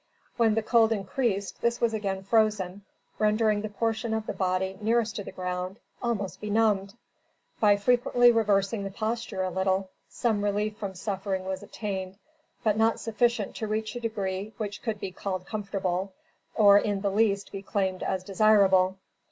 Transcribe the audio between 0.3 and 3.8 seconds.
When the cold increased, this was again frozen, rendering the